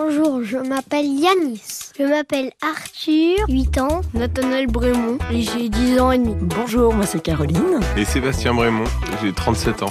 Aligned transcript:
Bonjour, 0.00 0.44
je 0.44 0.56
m'appelle 0.56 1.04
Yanis. 1.06 1.60
Je 1.98 2.04
m'appelle 2.04 2.52
Arthur, 2.62 3.38
8 3.48 3.78
ans. 3.78 4.02
Nathanaël 4.14 4.68
Brémond, 4.68 5.18
et 5.32 5.42
j'ai 5.42 5.68
10 5.68 5.98
ans 5.98 6.12
et 6.12 6.18
demi. 6.18 6.36
Bonjour, 6.40 6.94
moi 6.94 7.04
c'est 7.06 7.20
Caroline. 7.20 7.80
Et 7.96 8.04
Sébastien 8.04 8.54
Brémond, 8.54 8.84
j'ai 9.20 9.32
37 9.32 9.82
ans. 9.82 9.88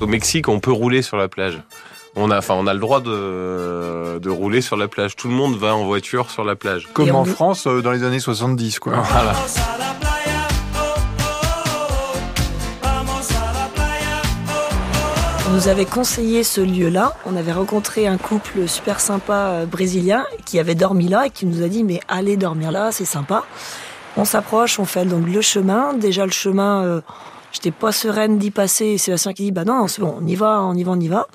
Au 0.00 0.06
Mexique, 0.06 0.48
on 0.48 0.60
peut 0.60 0.70
rouler 0.72 1.00
sur 1.00 1.16
la 1.16 1.28
plage. 1.28 1.58
On 2.16 2.30
a, 2.30 2.36
enfin, 2.36 2.54
on 2.58 2.66
a 2.66 2.74
le 2.74 2.80
droit 2.80 3.00
de, 3.00 4.18
de 4.18 4.28
rouler 4.28 4.60
sur 4.60 4.76
la 4.76 4.88
plage. 4.88 5.16
Tout 5.16 5.28
le 5.28 5.34
monde 5.34 5.56
va 5.56 5.74
en 5.74 5.86
voiture 5.86 6.30
sur 6.30 6.44
la 6.44 6.54
plage. 6.54 6.86
Comme 6.92 7.08
Et 7.08 7.12
en 7.12 7.22
on- 7.22 7.24
France 7.24 7.66
euh, 7.66 7.80
dans 7.80 7.92
les 7.92 8.04
années 8.04 8.20
70, 8.20 8.78
quoi. 8.78 8.92
Voilà. 9.10 9.32
On 15.50 15.54
nous 15.54 15.66
avait 15.66 15.84
conseillé 15.84 16.44
ce 16.44 16.60
lieu-là. 16.60 17.16
On 17.26 17.34
avait 17.34 17.50
rencontré 17.50 18.06
un 18.06 18.18
couple 18.18 18.68
super 18.68 19.00
sympa 19.00 19.48
euh, 19.48 19.66
brésilien 19.66 20.24
qui 20.44 20.60
avait 20.60 20.76
dormi 20.76 21.08
là 21.08 21.26
et 21.26 21.30
qui 21.30 21.44
nous 21.44 21.64
a 21.64 21.68
dit 21.68 21.82
mais 21.82 21.98
allez 22.06 22.36
dormir 22.36 22.70
là, 22.70 22.92
c'est 22.92 23.04
sympa. 23.04 23.42
On 24.16 24.24
s'approche, 24.24 24.78
on 24.78 24.84
fait 24.84 25.04
donc 25.04 25.26
le 25.26 25.40
chemin. 25.40 25.92
Déjà 25.94 26.24
le 26.24 26.30
chemin, 26.30 26.84
euh, 26.84 27.00
j'étais 27.50 27.72
pas 27.72 27.90
sereine 27.90 28.38
d'y 28.38 28.52
passer. 28.52 28.86
Et 28.86 28.98
Sébastien 28.98 29.32
qui 29.32 29.42
dit 29.42 29.50
bah 29.50 29.64
non, 29.64 29.88
c'est 29.88 30.00
bon, 30.00 30.18
on 30.22 30.26
y 30.26 30.36
va, 30.36 30.62
on 30.62 30.74
y 30.74 30.84
va, 30.84 30.92
on 30.92 31.00
y 31.00 31.08
va. 31.08 31.26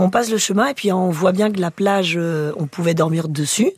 On 0.00 0.10
passe 0.10 0.30
le 0.30 0.38
chemin 0.38 0.68
et 0.68 0.74
puis 0.74 0.92
on 0.92 1.10
voit 1.10 1.32
bien 1.32 1.50
que 1.50 1.60
la 1.60 1.72
plage, 1.72 2.14
euh, 2.16 2.52
on 2.56 2.68
pouvait 2.68 2.94
dormir 2.94 3.28
dessus. 3.28 3.72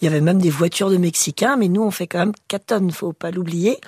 Il 0.00 0.04
y 0.04 0.08
avait 0.08 0.20
même 0.20 0.38
des 0.38 0.50
voitures 0.50 0.90
de 0.90 0.98
Mexicains, 0.98 1.56
mais 1.56 1.68
nous 1.68 1.82
on 1.82 1.90
fait 1.90 2.06
quand 2.06 2.18
même 2.18 2.32
4 2.48 2.66
tonnes, 2.66 2.90
faut 2.90 3.14
pas 3.14 3.30
l'oublier. 3.30 3.80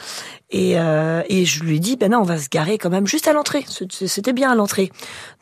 Et, 0.50 0.78
euh, 0.78 1.22
et 1.28 1.44
je 1.44 1.62
lui 1.62 1.80
dit, 1.80 1.96
ben 1.96 2.12
non, 2.12 2.20
on 2.20 2.24
va 2.24 2.38
se 2.38 2.48
garer 2.48 2.78
quand 2.78 2.88
même 2.88 3.06
juste 3.06 3.28
à 3.28 3.34
l'entrée. 3.34 3.66
C'était 3.90 4.32
bien 4.32 4.50
à 4.50 4.54
l'entrée. 4.54 4.90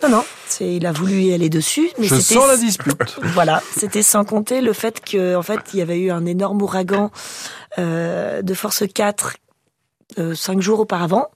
Non, 0.02 0.08
non, 0.08 0.24
c'est, 0.48 0.74
il 0.74 0.84
a 0.84 0.90
voulu 0.90 1.20
y 1.22 1.32
aller 1.32 1.48
dessus, 1.48 1.88
mais 1.98 2.08
Je 2.08 2.16
sens 2.16 2.48
la 2.48 2.56
dispute. 2.56 3.20
voilà, 3.34 3.62
c'était 3.76 4.02
sans 4.02 4.24
compter 4.24 4.62
le 4.62 4.72
fait 4.72 5.00
que, 5.00 5.36
en 5.36 5.42
fait, 5.42 5.60
il 5.74 5.78
y 5.78 5.82
avait 5.82 6.00
eu 6.00 6.10
un 6.10 6.26
énorme 6.26 6.60
ouragan 6.60 7.12
euh, 7.78 8.42
de 8.42 8.54
force 8.54 8.82
4 8.92 9.34
euh, 10.18 10.34
cinq 10.34 10.60
jours 10.60 10.80
auparavant, 10.80 11.28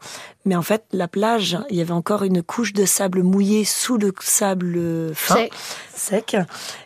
mais 0.44 0.55
en 0.55 0.62
fait, 0.62 0.84
la 0.92 1.08
plage, 1.08 1.58
il 1.70 1.77
y 1.77 1.80
avait 1.80 1.92
encore 1.92 2.22
une 2.22 2.42
couche 2.42 2.72
de 2.72 2.84
sable 2.84 3.22
mouillé 3.22 3.64
sous 3.64 3.98
le 3.98 4.12
sable 4.20 5.12
fin 5.14 5.34
C'est 5.34 5.50
sec. 5.94 6.36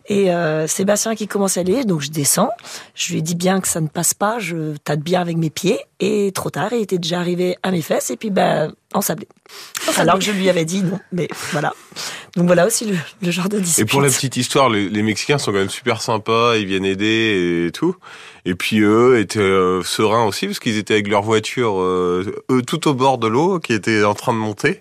Et 0.06 0.32
euh, 0.32 0.66
Sébastien 0.66 1.14
qui 1.14 1.28
commence 1.28 1.58
à 1.58 1.60
aller, 1.60 1.84
donc 1.84 2.00
je 2.00 2.10
descends. 2.10 2.50
Je 2.94 3.12
lui 3.12 3.22
dit 3.22 3.34
bien 3.34 3.60
que 3.60 3.68
ça 3.68 3.80
ne 3.80 3.88
passe 3.88 4.14
pas, 4.14 4.38
je 4.38 4.76
tâte 4.78 5.00
bien 5.00 5.20
avec 5.20 5.36
mes 5.36 5.50
pieds. 5.50 5.78
Et 6.00 6.32
trop 6.34 6.50
tard, 6.50 6.72
il 6.72 6.80
était 6.80 6.98
déjà 6.98 7.20
arrivé 7.20 7.58
à 7.62 7.70
mes 7.70 7.82
fesses 7.82 8.10
et 8.10 8.16
puis 8.16 8.30
ben 8.30 8.72
ensablé. 8.94 9.28
Alors 9.98 10.18
que 10.18 10.24
je 10.24 10.32
lui 10.32 10.48
avais 10.48 10.64
dit 10.64 10.82
non, 10.82 10.98
mais 11.12 11.28
voilà. 11.52 11.74
Donc 12.36 12.46
voilà 12.46 12.66
aussi 12.66 12.84
le, 12.86 12.96
le 13.22 13.30
genre 13.30 13.48
de 13.48 13.58
Et 13.58 13.60
dispute. 13.60 13.88
pour 13.88 14.00
la 14.02 14.08
petite 14.08 14.36
histoire, 14.36 14.68
les, 14.68 14.88
les 14.88 15.02
Mexicains 15.02 15.38
sont 15.38 15.50
quand 15.52 15.58
même 15.58 15.68
super 15.68 16.00
sympas, 16.00 16.56
ils 16.56 16.66
viennent 16.66 16.84
aider 16.84 17.66
et 17.66 17.72
tout. 17.72 17.96
Et 18.46 18.54
puis 18.54 18.80
eux 18.80 19.18
étaient 19.18 19.38
euh, 19.40 19.82
sereins 19.82 20.24
aussi 20.24 20.46
parce 20.46 20.60
qu'ils 20.60 20.78
étaient 20.78 20.94
avec 20.94 21.08
leur 21.08 21.22
voiture, 21.22 21.80
euh, 21.80 22.42
eux 22.50 22.62
tout 22.62 22.88
au 22.88 22.94
bord 22.94 23.18
de 23.18 23.26
l'eau, 23.26 23.58
qui 23.58 23.72
était 23.74 24.02
en 24.04 24.14
train 24.14 24.32
de 24.32 24.38
monter, 24.38 24.80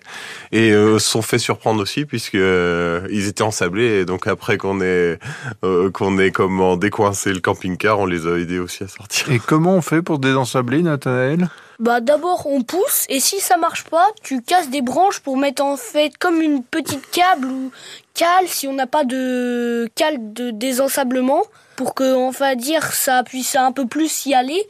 et 0.52 0.70
euh, 0.70 0.98
se 0.98 1.10
sont 1.10 1.22
fait 1.22 1.38
surprendre 1.38 1.82
aussi 1.82 2.06
puisque 2.06 2.36
euh, 2.36 3.06
ils 3.10 3.26
étaient 3.26 3.42
ensablés. 3.42 4.00
Et 4.00 4.04
donc 4.06 4.26
après 4.26 4.56
qu'on 4.56 4.80
ait 4.80 5.18
euh, 5.64 5.90
qu'on 5.90 6.18
ait 6.18 6.30
comment 6.30 6.76
décoincé 6.76 7.32
le 7.32 7.40
camping-car, 7.40 7.98
on 7.98 8.06
les 8.06 8.26
a 8.26 8.38
aidés 8.38 8.60
aussi 8.60 8.84
à 8.84 8.88
sortir. 8.88 9.30
Et 9.30 9.38
comment 9.38 9.74
on 9.74 9.82
fait 9.82 10.02
pour 10.02 10.20
désensabler, 10.20 10.82
Nathanaël? 10.82 11.50
Bah 11.80 12.00
d'abord 12.02 12.46
on 12.46 12.60
pousse 12.60 13.06
et 13.08 13.20
si 13.20 13.40
ça 13.40 13.56
marche 13.56 13.84
pas, 13.84 14.06
tu 14.22 14.42
casses 14.42 14.68
des 14.68 14.82
branches 14.82 15.20
pour 15.20 15.38
mettre 15.38 15.64
en 15.64 15.78
fait 15.78 16.16
comme 16.18 16.42
une 16.42 16.62
petite 16.62 17.10
câble 17.10 17.46
ou 17.46 17.72
cale 18.12 18.46
si 18.46 18.68
on 18.68 18.74
n'a 18.74 18.86
pas 18.86 19.04
de 19.04 19.88
cale 19.94 20.34
de 20.34 20.50
désensablement 20.50 21.42
pour 21.76 21.94
que 21.94 22.14
on 22.14 22.28
va 22.30 22.54
dire 22.54 22.92
ça 22.92 23.22
puisse 23.22 23.56
un 23.56 23.72
peu 23.72 23.86
plus 23.86 24.26
y 24.26 24.34
aller 24.34 24.62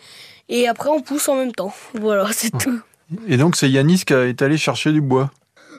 et 0.48 0.69
après 0.69 0.89
on 0.90 1.01
pousse 1.01 1.29
en 1.29 1.35
même 1.35 1.52
temps. 1.52 1.74
Voilà, 1.95 2.29
c'est 2.33 2.57
tout. 2.57 2.80
Et 3.27 3.36
donc 3.36 3.56
c'est 3.56 3.68
Yanis 3.68 4.05
qui 4.06 4.14
est 4.14 4.40
allé 4.40 4.56
chercher 4.56 4.92
du 4.92 5.01
bois. 5.01 5.30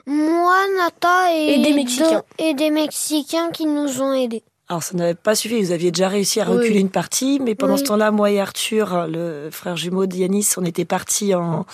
Moi, 0.04 0.56
Nata 0.76 1.32
et, 1.34 1.54
Et 1.54 1.62
des 1.62 1.72
Mexicains. 1.72 2.22
et 2.38 2.54
des 2.54 2.70
Mexicains 2.70 3.50
qui 3.52 3.64
nous 3.64 4.02
ont 4.02 4.12
aidés. 4.12 4.42
Alors 4.72 4.82
ça 4.82 4.96
n'avait 4.96 5.12
pas 5.14 5.34
suffi, 5.34 5.60
vous 5.62 5.70
aviez 5.72 5.90
déjà 5.90 6.08
réussi 6.08 6.40
à 6.40 6.48
Oui. 6.50 6.56
reculer 6.56 6.80
une 6.80 6.88
partie, 6.88 7.38
mais 7.44 7.54
pendant 7.54 7.74
Oui. 7.74 7.80
ce 7.80 7.84
temps-là, 7.84 8.10
moi 8.10 8.30
et 8.30 8.40
Arthur, 8.40 9.06
le 9.06 9.50
frère 9.50 9.76
jumeau 9.76 10.06
de 10.06 10.16
Yanis, 10.16 10.48
on 10.56 10.64
était 10.64 10.86
partis 10.86 11.34
en 11.34 11.66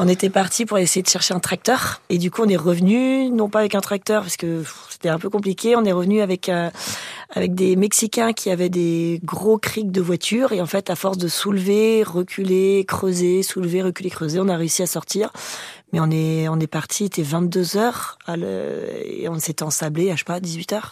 on 0.00 0.06
était 0.08 0.30
partis 0.30 0.64
pour 0.64 0.78
essayer 0.78 1.02
de 1.02 1.08
chercher 1.08 1.34
un 1.34 1.40
tracteur 1.40 2.00
et 2.08 2.18
du 2.18 2.30
coup 2.30 2.42
on 2.44 2.48
est 2.48 2.56
revenu 2.56 3.30
non 3.30 3.48
pas 3.48 3.58
avec 3.60 3.74
un 3.74 3.80
tracteur 3.80 4.22
parce 4.22 4.36
que 4.36 4.62
c'était 4.90 5.08
un 5.08 5.18
peu 5.18 5.28
compliqué, 5.28 5.74
on 5.76 5.84
est 5.84 5.90
revenu 5.92 6.20
avec 6.20 6.48
euh, 6.48 6.70
avec 7.34 7.54
des 7.56 7.74
Mexicains 7.76 8.32
qui 8.32 8.50
avaient 8.50 8.68
des 8.68 9.20
gros 9.24 9.58
crics 9.58 9.90
de 9.90 10.00
voiture 10.00 10.50
et 10.52 10.60
en 10.60 10.66
fait 10.66 10.88
à 10.90 10.94
force 10.96 11.18
de 11.18 11.26
soulever, 11.28 12.04
reculer, 12.04 12.84
creuser, 12.86 13.42
soulever, 13.42 13.82
reculer, 13.82 14.10
creuser, 14.10 14.38
on 14.40 14.48
a 14.48 14.56
réussi 14.56 14.82
à 14.82 14.86
sortir. 14.86 15.30
Mais 15.92 15.98
on 16.00 16.10
est 16.12 16.48
on 16.48 16.60
est 16.60 16.66
parti, 16.68 17.04
il 17.04 17.06
était 17.06 17.22
22 17.22 17.76
heures 17.76 18.18
à 18.26 18.36
le- 18.36 18.84
et 19.04 19.28
on 19.28 19.38
s'était 19.40 19.62
ensablé 19.64 20.10
à 20.10 20.14
je 20.14 20.18
sais 20.20 20.24
pas 20.24 20.38
18 20.38 20.74
heures. 20.74 20.86